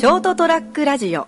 [0.00, 1.26] ショートトラックラジオ。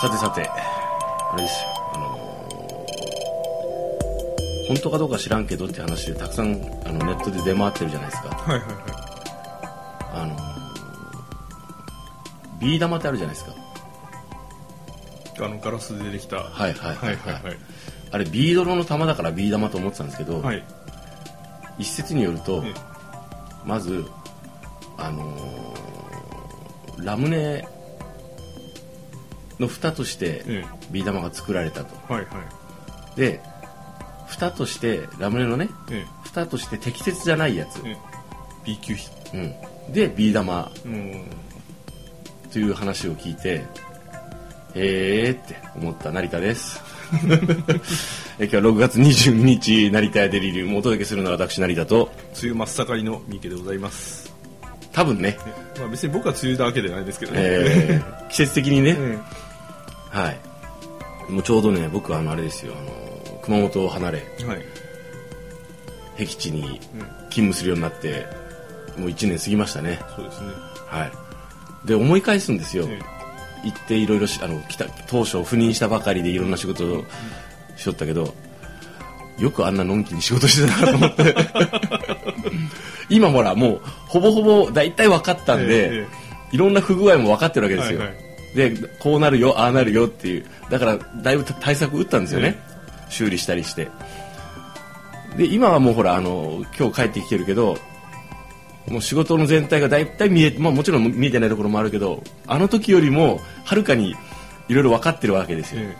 [0.00, 2.28] さてさて、あれですよ、あのー
[4.68, 6.54] 本当かどうか知らんけどって話でたくさん
[6.86, 8.30] あのネットで出回ってるじゃないですか。
[8.30, 8.72] はいはいは
[10.14, 10.57] あのー
[12.60, 13.52] ビー玉ってあるじゃないですか。
[13.52, 13.54] い
[15.40, 16.36] あのガラスでできた。
[16.36, 17.16] ははいはいはい。
[17.16, 17.56] はいはい
[18.10, 20.64] あれビードロの玉だからビー玉と思ってたんですけど、はい。
[21.78, 22.72] 一説によると、え
[23.64, 24.04] まず、
[24.96, 27.68] あのーラムネ
[29.60, 32.12] の蓋としてえビー玉が作られたと。
[32.12, 32.28] はいは
[33.16, 33.20] い。
[33.20, 33.40] で、
[34.26, 37.80] 蓋として、ラムネのね、え蓋として適切じゃないやつ。
[37.84, 37.96] ええ。
[38.64, 40.72] B 級比うん、で、ビー玉。
[40.84, 41.30] うん
[42.58, 43.64] という話を聞いて、
[44.74, 46.82] へーって思った成田です。
[48.40, 52.10] え今日は6月22日、成田屋デリリウムをお届けするのは私、成田と、
[52.42, 54.34] 梅雨真っ盛りの三池でございます
[54.92, 55.38] 多分ね、
[55.78, 57.38] まあ別に僕は梅雨だわけではないですけどね。
[57.40, 59.18] えー季節的にね、え
[60.10, 61.30] はい。
[61.30, 64.64] もうちょうどね、僕はあの、あれですよ、あの、熊本を離れ、えはい。
[66.16, 66.74] 僻地にうん。
[67.30, 68.26] 勤務するようになって、
[68.96, 70.00] もう1年過ぎましたね。
[70.16, 70.48] そうですね。
[70.88, 71.27] はい。
[71.88, 72.86] で、思い返すんですよ。
[72.88, 73.00] え
[73.64, 77.04] 行っていろいろしあの来た当初赴任したばかりでいろんな仕事を
[77.76, 78.32] しとったけど
[79.38, 81.34] よくあんなのんきに仕事してたなと思って。
[83.10, 86.06] 今ほらもうほぼほぼ大体分かったんで、え
[86.52, 88.16] いろんな不具合も分かってるわけですよ、はいはい。
[88.54, 90.44] でこうなるよああなるよっていう。
[90.70, 92.60] だからだいぶ対策打ったんですよね、
[93.08, 93.88] 修理したりして。
[95.36, 97.78] で今はもうほらあの今日帰ってきてるけど
[98.90, 104.14] もう仕事の全体が大体見え、まあ、もちろん見えてないところもあるけどあの時よりもはるかに
[104.68, 105.96] いろいろ分かってるわけですよ、え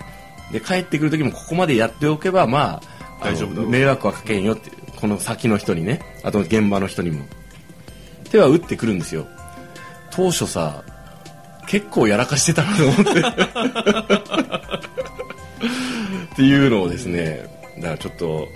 [0.52, 7.24] で帰ってくる時もここまでやっておけばまあ大丈夫迷惑はかけんよってこの先の人にねあと現場の人にも。
[8.30, 9.26] 手は打ってくるんですよ。
[10.10, 10.82] 当初さ
[11.66, 13.02] 結構やらかしてたなと思って。
[16.32, 17.48] っていうのをですね
[17.78, 18.48] だからちょっと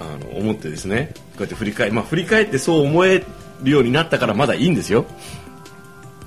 [0.00, 3.22] あの思ってですねこうやって振り返まあ振り返ってそう思え
[3.62, 5.06] るようになったからまだいいんですよ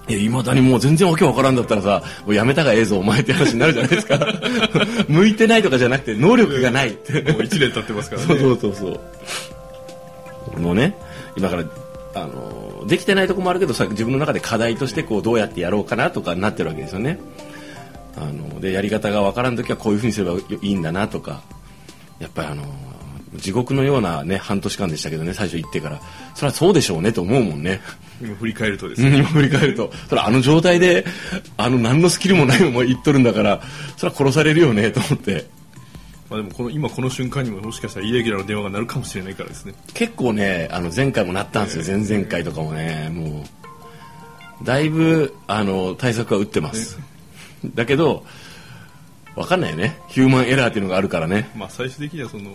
[0.07, 4.19] いや、未だにもう全然わけわからんだったらさ、もうやめたがええぞ、お前って話になるじゃないですか。
[5.07, 7.23] 向いてないとかじゃなくて、能力がないって。
[7.25, 8.99] えもう1年経ってますからね そうそうそうそ
[10.57, 10.59] う。
[10.59, 10.95] もうね、
[11.37, 11.63] 今から、
[12.15, 17.19] あの、できてないとこもあるけどさ、自分の中で課題として、こう、どうやってやろうかなとかなってるわけですよね。
[18.17, 21.41] あの、で、やり方がわからんときはこういうふうにすればいいんだなとか、
[22.19, 22.63] やっぱりあの、
[23.35, 26.01] 地獄のようなね、半年間でしたけどね、最初行ってから。
[26.35, 27.81] それはそうでしょうねと思うもんね。
[28.21, 31.05] 今振り返るとですうんね今振り返ると、それあの状態で、
[31.57, 33.61] あの何のスキルもないまま言っとるんだから、
[33.97, 35.45] それは殺されるよねと思って。
[36.29, 43.43] まあでもこの今この瞬間にももしかしたらイレギュラーの電話が鳴るかもしれないからですね結構ね、あの前回もなったんですよ、前々回とかもね、も
[44.61, 44.65] う。
[44.65, 46.99] だいぶ、あの、対策は打ってます。
[47.73, 48.25] だけど、
[49.35, 49.99] わかんないよね。
[50.07, 51.49] ヒューマンエラーっていうのがあるからね。
[51.55, 52.51] まあ最終的にはその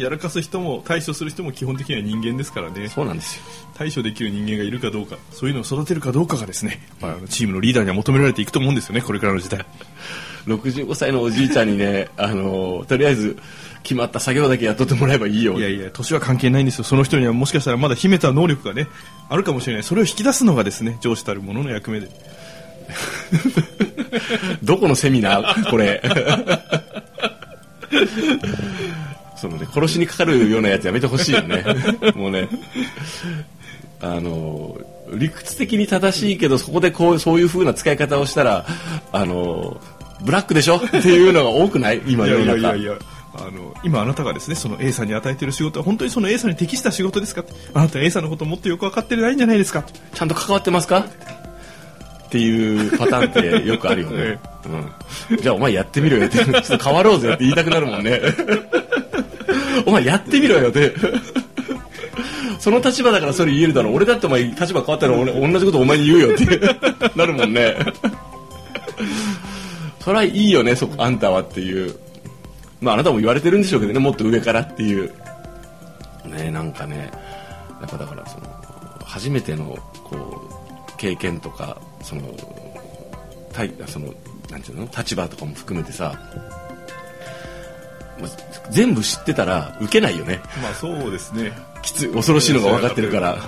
[0.00, 2.88] やらかす人も対処する人も基本的には人間ですからね。
[2.88, 3.42] そうなんですよ。
[3.74, 9.64] 対処できる人間がいるかどうかそういうのを育てるかどうかがですね、まあ、チームのリーダーには求められていくと思うんですよねこれからの時代。
[10.46, 13.36] 65歳のおじいちゃんにね、あの、とりあえず、
[13.82, 15.58] 決まった作業だけやっとってもらえばいいよ。
[15.58, 16.84] いやいや年は関係ないんですよ。
[16.84, 18.86] その人にはもしかしたらまだ秘めた能力がね
[19.28, 19.82] あるかもしれない。
[19.82, 22.08] それを引き出すのがですね上司たる者の役目で。
[24.62, 25.70] どこのセミナー？
[25.70, 26.02] これ。
[29.40, 31.64] そのね、殺しにかかるようなやつやめてほしいよね。
[32.14, 32.48] もうね。
[34.00, 34.76] あの、
[35.14, 38.66] 理屈的に正しいけど、そこでこう、そういう風な使い方をしたら、
[39.12, 39.80] あの、
[40.22, 40.76] ブラックでしょ？
[40.76, 42.00] っていうのが多くない？
[42.06, 42.58] 今世の中。
[42.58, 42.94] いやいやいや
[43.32, 47.44] あの今あなたがですねその A さんに与えている仕事は本当にその A さんに適した仕事ですか？
[47.74, 49.84] あなた A さんのことをもっとよく分かってないんじゃないですか？
[50.14, 51.06] ちゃんと関わってますか？
[52.26, 54.38] っていうパターンってよくあるよね え。
[55.32, 55.36] うん。
[55.40, 58.20] じゃあお前やってみろよって、ちょっと変わろうぜって言いたくなるもんね。
[59.86, 60.94] お前やってみろよって。
[62.58, 63.90] その立場だからそれ言えるだろ。
[63.92, 66.44] 俺だってお前立場変わったら俺同じことお前に言うよって
[67.16, 67.74] なるもんね。
[70.00, 71.94] それはいいよね、そこあんたはっていう。
[72.80, 75.12] まああなたも言われてるんでしょうけどね、もっと上からっていう。
[76.26, 77.10] ねなんかね、
[77.80, 78.46] やっぱだからその、
[79.04, 80.50] 初めてのこ
[80.88, 82.22] う経験とかその
[83.52, 84.12] たいその
[84.50, 84.88] なんていうの？
[84.96, 86.18] 立場とかも含めてさ
[88.70, 90.40] 全部知ってたら受けないよね。
[90.62, 91.52] まあそうですね。
[91.82, 92.12] きつい。
[92.12, 93.38] 恐ろしいのが分かってるから。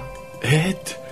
[0.42, 1.02] えー、って。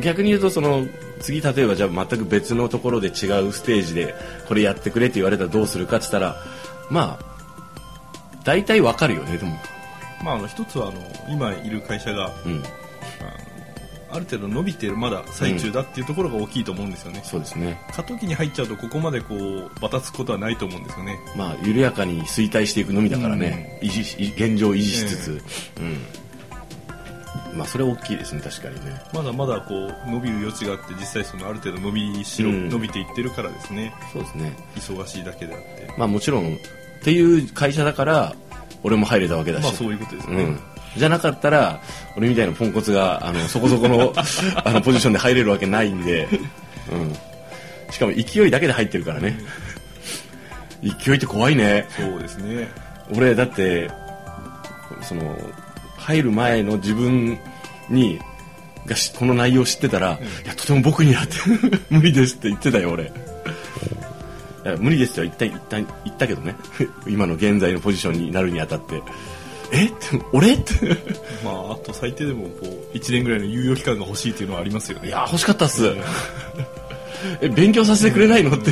[0.00, 0.84] 逆に言うとその
[1.20, 4.14] 次例えばじゃあ全く別のところで違うステージで
[4.48, 6.36] これやってくれって言われたらどうするかって言ったら
[6.90, 9.56] まあ大体わかるよねでも。
[10.24, 12.62] まあ、あの一つはあの今いる会社がうん
[14.16, 17.80] ある程度伸びてるまだ最中だっていうところが大きいと思うんですよね、そうですね。
[17.92, 21.18] 過渡期に入っちゃうとここまでこうバタつくことはないと思うんですよね。
[21.36, 25.42] まあ緩やかに衰退していくのみだからね、維持し現状を維持しつつ、
[25.80, 27.58] うん。
[27.58, 29.00] まあそれは大きいですね確かにね。
[29.12, 32.68] まだまだこう伸びる余地があって実際そのある程度伸びしろ、うん。
[32.68, 33.94] 伸びていってるからですね。
[34.12, 34.56] そうですね。
[34.76, 35.94] 忙しいだけであって。
[35.96, 36.58] まあもちろんっ
[37.02, 38.34] ていう会社だから
[38.82, 40.60] 俺も入れたわけだし、まあそういうことですね、うん、
[40.96, 41.80] じゃなかったら
[42.16, 44.12] 俺みたいなポンコツがあのそこそこの
[44.64, 46.28] あのポジションで入れるわけないんで、
[46.90, 49.38] うん、しかも勢いだけで入ってるからね。
[50.82, 51.86] 勢いって怖いね。
[51.96, 52.68] そうですね。
[53.14, 53.90] 俺だって
[55.02, 55.36] その
[55.96, 57.38] 入る前の自分
[57.88, 58.18] に
[58.86, 61.34] がしこの内容を知ってたら、いやとても僕にはって
[61.90, 63.12] 無理ですって言ってたよ俺。
[64.80, 66.56] 無理ですとは言った言った言ったけどね。
[67.06, 69.00] 今の現在のポジションになるにあたって
[69.72, 69.90] え？
[70.32, 70.54] 俺？
[70.54, 70.74] っ て
[71.44, 75.08] まああと最低でもこう1年ぐらいの猶予期間が欲しいっていうのはありますよね。
[75.08, 75.94] いや欲しかったっす。
[77.40, 78.56] え勉強させてくれないの？
[78.56, 78.70] って。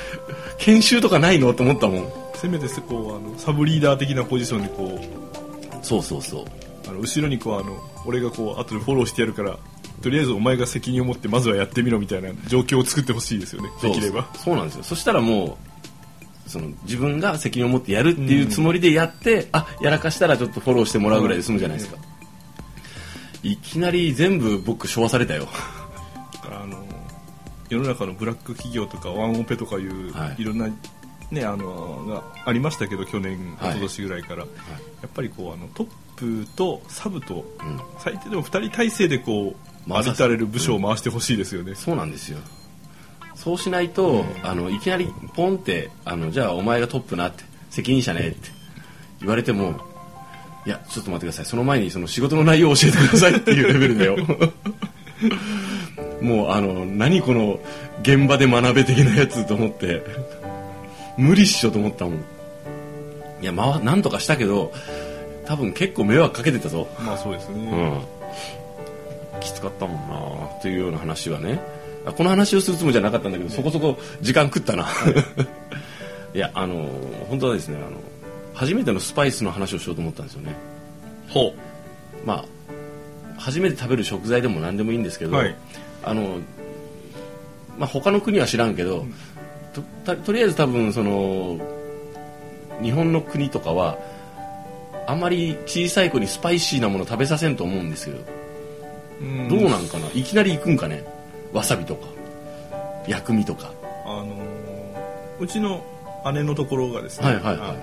[0.58, 1.50] 研修とかないの？
[1.50, 2.12] って思ったもん。
[2.34, 6.44] せめてこうあのサブリーダー的なポジションにこうそうそうそう。
[6.88, 9.56] あの後ろにこうあの俺がこう後でフォローしてやるから
[10.02, 13.70] とりあえずお前が責任を持ってまずはやってみろみたいな状況を作ってほしいですよね。
[13.82, 14.28] できれば。
[14.36, 14.84] そうなんですよ。
[14.84, 15.75] そしたらもう
[16.46, 21.96] その自分が責任を持ってやるっていうつもりでやって、あやらかしたらちょっとフォローしてもらうぐらいで済むじゃないですか、
[23.42, 25.48] いきなり全部僕昭和されたよ。
[26.44, 26.84] あの
[27.68, 30.42] 世の中のブラック企業とかワンオペとかいう、はい。
[30.42, 30.68] い、ろんな
[31.30, 33.70] ねあのがありましたけど去年はい。
[33.70, 34.44] 一昨年ぐらいから、や
[35.06, 37.80] っぱりこうあのトップとサブと、うん。
[37.98, 39.56] 最低でも2人体制でこ
[39.86, 42.38] う回させありたれる部署を回してほしいですよね、そうなんですよ
[43.36, 48.50] そうしないと、あのいきなりポンってあのじゃあお前がトップなって責任者ねって
[49.20, 49.80] 言われても
[50.66, 51.44] いやちょっと待ってください。
[51.44, 54.16] その前にその仕事の内容を教えてくださいっていうレベルだよ。
[56.20, 57.60] もうあの何この
[58.02, 60.02] 現場で学べ的なやつと思って
[61.16, 62.14] 無理っしょと思ったもん。
[63.42, 64.72] いやまあなんとかしたけど
[65.44, 66.88] 多分結構迷惑かけてたぞ。
[66.98, 68.02] まあそうですね、
[69.34, 70.16] うん、きつかったもんな
[70.58, 71.60] っていうような話はね。
[71.60, 71.75] あ
[72.12, 74.84] この話をするつもりじゃなかったんだけど、そこそこ時間食ったな。
[76.34, 76.38] い。
[76.38, 76.88] やあの
[77.28, 77.96] 本当はですねあの
[78.54, 80.54] 初めてのスパイスの話をしようと思ったんですよね。
[81.28, 81.54] ほ
[82.24, 82.44] まあ
[83.38, 85.54] 初めて食べる食材でも何でもいいんですけど、はい。
[86.04, 86.38] あの
[87.78, 89.04] まあ他の国は知らんけど、
[89.74, 91.58] とたとりあえず多分その
[92.82, 93.98] 日本の国とかは
[95.06, 99.48] あまり小さい子にスパイシーなもの食べさせんと思うんですけどう、うん。
[99.48, 100.08] どうなんかな？
[100.14, 101.15] いきなり行くんかね？
[101.56, 102.06] わさびとか
[103.08, 103.72] 薬味とか。
[104.04, 104.36] あのー
[105.38, 105.84] うちの
[106.32, 107.76] 姉のところがですね、はいはいはい。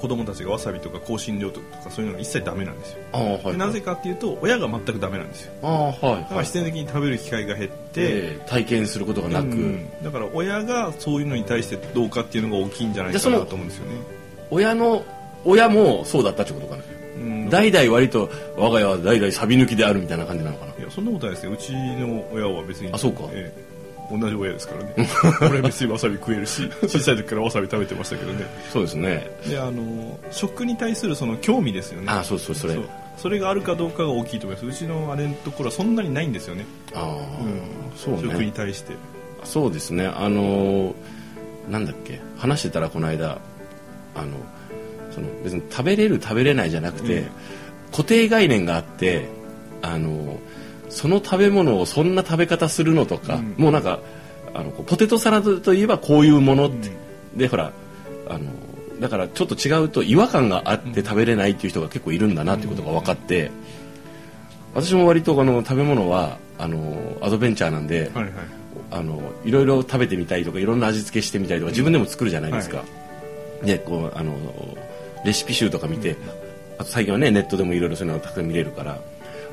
[0.00, 5.52] 子供たちがわさびとか香辛料とかそういうのが一切ダメなんですよ、ああはいでなぜかっていうと親が全くダメなんですよ。
[5.62, 13.96] ああはいだからはい必然的に食べる機会が減って、で体験することがなく、うんだから親がそういうのに対してどうかっていうのが大きいんじゃないかなと思うんですよね、
[14.50, 15.04] 親の
[15.44, 16.82] 親もそうだったってことかな
[17.16, 20.74] うん、い代々割と我が家は代々サビ抜きであるみたいな感じなのかな。
[20.84, 21.52] やそんなことないですよ。
[21.52, 22.92] うちの親は別に。
[22.92, 23.24] あそうか。
[23.32, 23.74] ええ。
[24.10, 24.94] 同じ親ですからね。
[25.40, 28.46] 俺は別にわさび食えるし 小さい時からわさび食べてましたけどね。
[28.72, 29.30] そうですね。
[29.48, 32.06] であの食に対するその興味ですよね。
[32.10, 32.76] ああそうそうそれ。
[33.16, 34.84] それがあるかどうかが大きいと思います。
[34.84, 37.96] うちの姉のところはそんなにないんですよね、ああ、うん。
[37.96, 38.92] そう食にね対して。
[39.44, 40.06] そうですね。
[40.06, 40.94] あのー
[41.70, 42.20] なんだっけ。
[42.36, 43.38] 話してたらこの間
[44.14, 44.36] あの
[45.14, 47.28] その別に食べれる食べれないじゃなくて、うん。
[47.92, 49.28] 固定概念があって
[49.82, 50.38] あの
[50.88, 53.54] その食べ物をそんな食べ方するのとか、うん。
[53.56, 54.00] もうなんか
[54.54, 56.90] あのこうポテトサラダといえばこういうものって、
[57.36, 57.72] でほら
[58.28, 58.50] あの
[59.00, 63.50] だからちょっと違うと違和感があって食べれないっていう人が結構いるんだなっていうことが分かって、
[64.74, 68.32] 私も割とあの食べ物はあのアドベンチャーなんで、はいはい。
[68.90, 72.84] あのいろいろ食べてみたいとかいろんな味付けしてみたいとか自分でも作るじゃないですか、
[73.64, 74.36] でこうあの
[75.24, 76.16] レシピ集とか見て、
[76.78, 78.98] あと最近はねネットでもいろいろそういうのがたくさん見れるから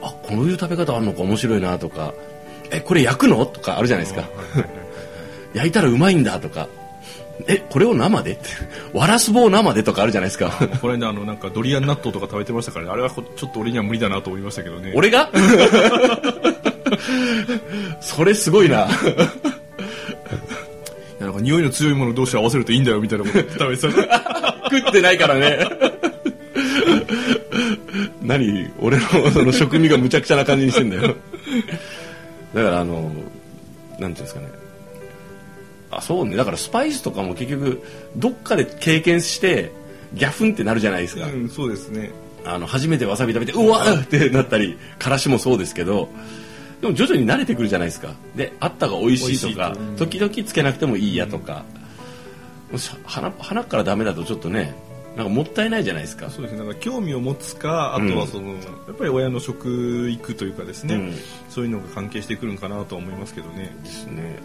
[0.01, 2.13] あこういう食べ方あるのか面白いなとか
[2.71, 4.27] えこれ焼くのとかあるじゃないですか。
[5.53, 6.67] 焼いたらうまいんだとか
[7.47, 8.33] えこれを生で？
[8.33, 8.43] って
[8.93, 10.51] わらす棒生でとかあるじゃないですか。
[10.81, 12.91] この間あのなんかドリアン納豆とか食べてましたからね。
[12.91, 14.93] あれはこちょっと俺には無理だなと思いましたけどね。
[14.95, 15.31] 俺が？
[17.99, 18.87] それすごいな。
[21.19, 24.30] なんか匂いの強いもの同士合わせるといいんだよみたいなこと食べてた
[24.79, 25.59] 食ってないからね。
[28.21, 28.69] 何？
[28.79, 31.15] 俺のその食味がむちゃくちゃな感じにしてんだよ。
[32.53, 33.15] だからあのなんてい
[33.99, 34.47] うんですかね。
[35.91, 36.35] あそうね。
[36.35, 37.83] だからスパイスとかも結局
[38.15, 39.71] どっかで経験して
[40.13, 42.11] ギャフンってなるじゃないですか、うん、そうですね。
[42.45, 46.09] あの初めてわさび食べてうわーってなったりからしもそうですけど
[46.81, 48.15] でも徐々に慣れてくるじゃないですか。
[48.35, 51.63] であったが美味しいとか時々つけなくてもいいやとか、
[53.05, 54.73] 鼻鼻からダメだとちょっとね
[55.15, 56.29] なんかもったいないじゃないですか。
[56.29, 56.59] そうですね。
[56.59, 58.55] なんか興味を持つかあとはその、や
[58.91, 61.13] っぱり親の食育というかですね、うん。
[61.49, 64.37] そういうのが関係してくるんかなとは思いますけどね、ですね。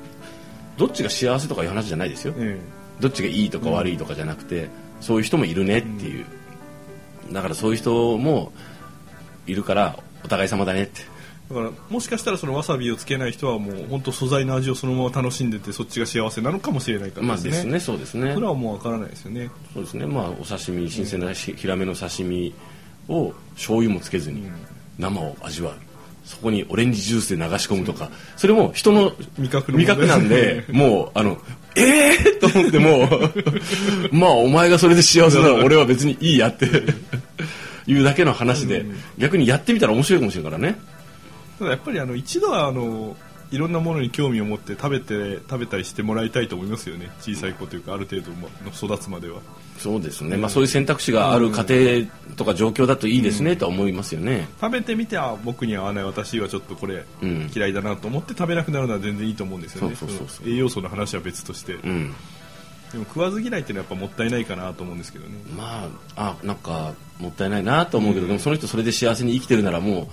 [0.76, 2.34] どっちが幸せとかいう話じゃないですよ。
[2.36, 2.58] え
[2.98, 4.68] どっちがいいとか悪いとかじゃなくて、
[5.00, 6.26] そういう人もいるねっていう、
[7.30, 8.52] だからそういう人も
[9.46, 11.02] いるからお互い様だねって。
[11.02, 11.15] え
[11.48, 17.80] だからもしかしたらそのわさびをつけない人はもう本当素材の味をそのまま楽しんでてそっちが幸せなのかもしれないからですね,、まあですね。
[17.80, 18.34] そうですね。
[18.34, 19.50] それはもうわからないですよね。
[19.72, 20.06] そうですね。
[20.06, 22.52] まあお刺身新鮮なしヒラメの刺身
[23.08, 24.52] を醤油もつけずにうん。
[24.98, 25.74] 生を味わう。
[26.24, 28.10] そこにオレンジジュースで流し込むとか。
[28.36, 31.38] それも人の味覚の味覚なんでもうあの
[31.76, 33.08] ええー、と思っても
[34.10, 36.66] まあお前がそれで幸せなら俺は別にいいやって
[37.86, 38.84] いうだけの話で
[39.18, 40.78] 逆にやってみたら面白いかもしれないからね
[41.58, 43.16] ただやっぱりあの一度はあの
[43.50, 47.10] いろんなものに興味を持って食べて食べたりしてもらいたいと思いますよね。
[47.20, 49.40] 小さい子というかある程度の育つまでは。
[49.78, 54.48] そうですね、まあ、そういう選択肢がある家庭とか状況だといいですね、とは思いますよね。
[54.60, 57.50] 食べてみてあ僕には合わない私はちょっとこれうん。
[57.54, 59.96] 嫌いだなと思って食べなくなるのは全然いいと思うんですよね。
[60.46, 62.14] 栄養素の話は別として、うん。
[62.90, 65.32] でも食わず嫌いっていうのはやっぱもったいないかなと思うんですけどね。
[65.56, 70.06] まああなんかもったいないなと思うけど、でもその人それで幸せに生きてるならもう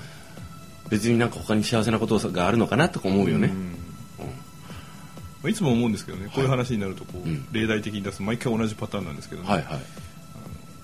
[0.89, 3.71] 別になんか他に幸せなことがあるのかなとか思うよね、うん。
[4.21, 4.27] ま
[5.45, 7.47] あいつも思うんですけどねこういう話になるとこう、うん。
[7.51, 9.79] 例題的に出す毎回同じパターンなんですけどね、はいはい。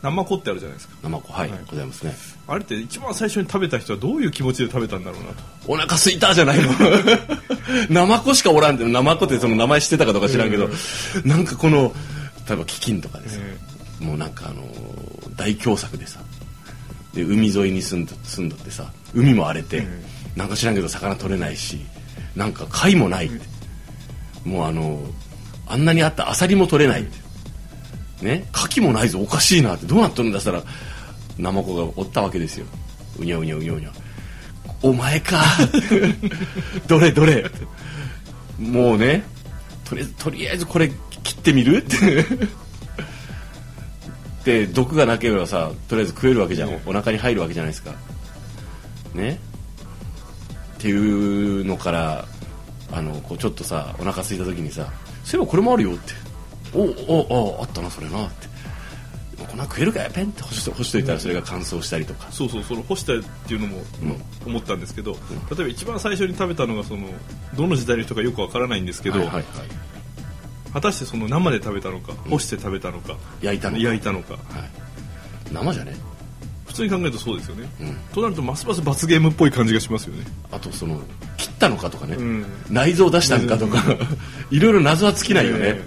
[0.01, 0.95] ナマコってあるじゃないですか。
[1.03, 1.59] 生子はい、はい。
[1.69, 2.15] ございますね。
[2.47, 5.35] あれって一番最初に食べた人はどういう気持ちで食べたんだろうなと。
[5.67, 6.71] お腹すいたじゃないの。
[7.89, 8.75] 生子しかおらん。
[8.75, 10.69] って生子ってその名前知ってたかどうか知らんけど、
[11.25, 11.93] なんかこの
[12.47, 13.57] 例えば飢饉とかでさ、え
[13.99, 16.19] もうなんかあのー大凶作でさ。
[17.13, 20.03] で海沿いに住んど住んどってさ海も荒れて、うん。
[20.35, 21.79] なんか知らんけど魚取れないし
[22.35, 23.39] なんか貝もないって、
[24.45, 25.11] もうあのー
[25.71, 28.25] あんなにあったアサリも取れないって。
[28.25, 28.49] ね？
[28.53, 29.85] 牡蠣もないぞおかしいなって。
[29.85, 30.63] どうなっとるんだしたら
[31.37, 32.65] ナマコがおったわけですよ。
[33.19, 33.91] うにゃうにゃうにゃうにゃ
[34.81, 35.43] お前か。
[36.87, 37.45] どれどれ。
[38.57, 39.23] もうね
[39.85, 40.91] とりあえずとりあえずこれ
[41.23, 41.77] 切ってみる？
[41.77, 42.25] って。
[44.43, 46.79] で毒がなければさとりあえず食えるわけじゃん、うん。
[46.87, 47.93] お腹に入るわけじゃないですか
[49.13, 49.39] ね。
[50.77, 52.25] っていうのから
[52.91, 54.91] あのこうちょっとさお腹空いた時にさ
[55.23, 56.13] そういえばこれもあるよって
[56.73, 58.47] おおおあったなそれなって
[59.35, 63.81] でもこんな食えるかよペンって干しと干しといたらそれが乾燥したりとか、そうそうその干したっていうのも
[64.45, 65.17] 思ったんですけど、例
[65.59, 67.07] えば一番最初に食べたのがその
[67.55, 69.45] どの時代の人かよくわからないんですけど、はいはいはい。
[70.73, 73.83] 果たしてその生で食べたのか干して食べたのか、焼いたのか。
[73.83, 74.33] 焼いたのか。
[74.33, 74.41] はい、
[75.51, 75.93] 生じゃね？
[75.93, 76.08] 普
[76.79, 77.95] 通に考えるとそうですよね、うん。
[78.13, 81.01] となるとますます罰ゲームっぽい感じがしますよね、あとその
[81.37, 82.45] 切ったのかとかね、うん。
[82.69, 83.83] 内臓出したんかとか。
[84.51, 85.83] いろいろ謎は尽きないよね、え。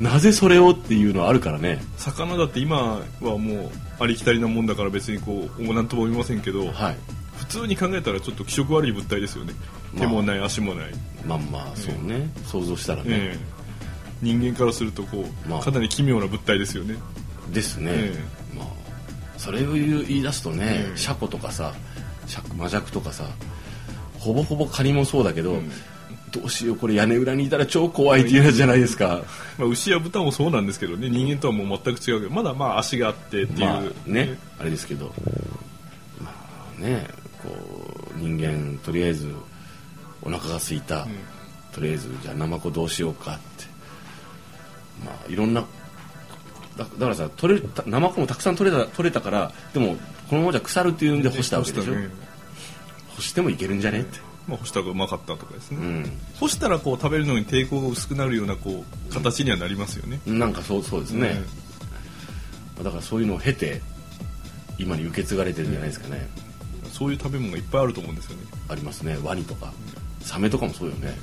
[0.00, 1.82] なぜそれをっていうのはあるからね。
[1.96, 3.70] 魚だって今はもう
[4.00, 6.96] ありきたりなもんだから別にこう何とも思いませんけど、はい。
[7.36, 9.52] 普通に考えたらちょっと気色悪い物体ですよね、
[9.94, 10.02] まあ。
[10.02, 10.86] 手もない足もない、
[11.24, 13.38] まあまあそうね、想像したらね、ええ。
[14.20, 15.60] 人間からするとこう、まあ。
[15.60, 16.96] かなり奇妙な物体ですよね。
[17.52, 18.12] ですね、え。
[18.14, 18.37] まあ
[19.38, 21.72] それを言う言い出すとね、ええシャコとかさ
[22.26, 23.24] シャマジャクとかさ
[24.18, 25.70] ほぼほぼカニもそうだけど、ん。
[26.30, 29.22] どうしようこれ屋根裏にいたら超怖いっていうじゃないですか。
[29.56, 35.12] まあ、牛や豚もそうなんですけどね人間とはもう全く違うけどまだまあ足があってっていう、まあねあれですけど。
[36.20, 36.30] ま
[36.78, 37.06] あね
[37.42, 37.48] こ
[38.16, 39.32] う人間とりあえず
[40.22, 41.06] お腹が空いた、
[41.72, 43.64] とりあえずじゃあナマコどうしようかって。
[45.04, 45.64] まあいろんな
[46.78, 49.96] だだからさ取れたナマコもたくさん取れた取れたからでも
[50.30, 52.08] このままじゃ腐るっていうんで干したわけでしょ、ね。
[53.16, 54.00] 干してもいけるんじゃね？
[54.00, 56.18] って、まあ、干した方がうまかったとかですね、うん。
[56.38, 61.42] 干したらこう食べるのに抵抗が薄くなるようなこう形にはなりますよね、なんかそうそうですね、
[62.82, 63.82] だからそういうのを経て
[64.78, 66.28] 今に受け継がれてるんじゃないですかね、
[66.92, 68.44] そういう食べ物がいっぱいあると思うんですよね。
[68.68, 69.18] ありますね。
[69.22, 69.72] ワニとか。
[70.20, 71.16] サメとかもそうよね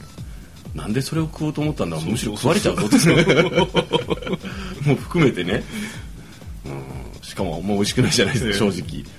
[0.75, 1.97] なんでそれを食おうと思ったんだ？
[1.99, 2.97] むしろ食われちゃうぞって
[4.85, 5.63] もう含めてね、
[6.65, 8.71] うん、しかももう美味しくないじゃないですかええ。
[8.71, 9.05] 正直。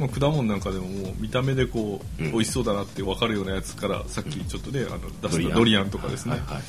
[0.00, 2.32] まあ、果物なんかでももう見た目でこう、うん。
[2.32, 5.00] 美味しそうだなって分かるようなやつからさっきちょっとねあの
[5.30, 6.62] 出したドリアンとかですね、はいはい。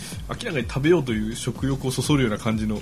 [0.43, 2.79] 明らかに食べようという食欲をそそるような感じの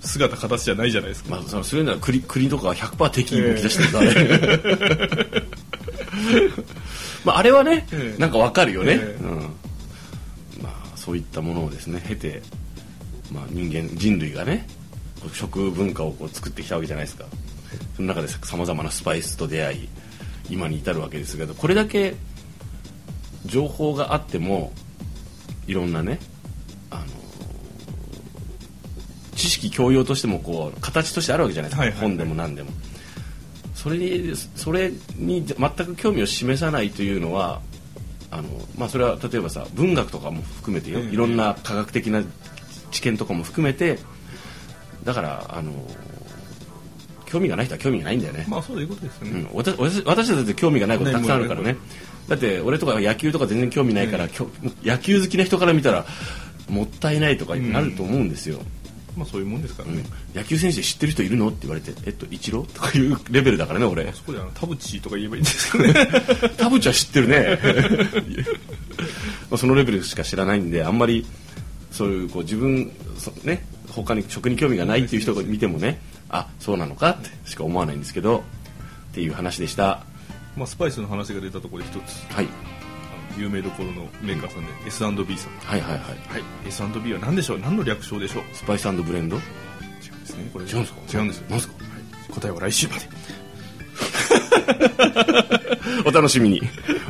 [0.00, 5.42] 姿形じゃないじゃないですか、まあ、そのそういうのは栗栗とかは100%敵に動き出してるからね、
[7.24, 8.20] まあ、あれはね、ええ。
[8.20, 9.22] なんかわかるよね、ええ。
[9.22, 9.36] うん。
[9.38, 9.48] まあ、
[11.08, 12.42] そういったものをですね経て、
[13.32, 14.66] まあ、人間人類がね
[15.32, 17.24] 食文化をこう作ってきたわけじゃないですか。
[17.96, 19.88] その中でさまざまなスパイスと出会い
[20.50, 22.14] 今に至るわけですけどこれだけ
[23.46, 24.72] 情報があっても
[25.66, 26.18] いろんなね
[26.90, 27.04] あの
[29.34, 32.08] 知識教養としてもこう形としてあるわけじゃないですか、はいはいはい。
[32.10, 32.70] 本でも何でも。
[33.74, 37.62] それにそれに全く興味を示さないというのは
[38.30, 42.22] あの、まあ、それは例えばさ文学とかも含めてよ、ええいろんな科学的な
[42.90, 43.98] 知見とかも含めて
[45.04, 45.72] だからあの
[47.26, 51.76] 興味がない人は興味がないんだよね、まあそういうことですよね、うん、私私私たちだって興味がないことたくさんあるからね。
[52.26, 54.50] だって俺とか野球とか全然興味ないから、えきょ
[54.82, 56.04] 野球好きな人から見たら
[56.68, 58.60] もったいないとかになると思うんですよ、
[59.18, 64.12] まあそういうもんですからね、野球選手知ってる人いるのって言われてえっとイチローとかいうレベルだからね俺。
[64.12, 65.92] そこであの田淵とか言えばいいんですかね。
[66.56, 67.58] 田淵は知ってるね。
[69.50, 71.26] まあそのレベルしか知らないんであんまり
[71.90, 78.44] そういうこう自分そね他に食に興味がないっていう人が見てもねあそうなのかってしか思わないんですけど
[79.10, 80.04] っていう話でした。
[80.56, 82.32] まあスパイスの話が出たところで一つ。
[82.32, 82.77] はい
[83.38, 85.52] 有名どころのメーカーさんで S&B さん。
[85.58, 86.00] はいはいはい。
[86.00, 86.04] は
[86.38, 86.42] い。
[86.66, 87.58] S&B は何でしょう？
[87.58, 88.42] 何の略称でしょう？
[88.52, 89.36] スパイスブレンド？
[89.36, 90.64] 違うんですねこれ。
[90.64, 91.00] 違うんですか？
[91.18, 91.44] 違うんですよ。
[91.50, 91.74] なんですか？
[92.34, 93.08] 答えは来週まで。
[96.04, 96.62] お楽しみに。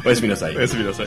[0.05, 0.57] おやすみなさい。
[0.57, 1.07] おやすみなさい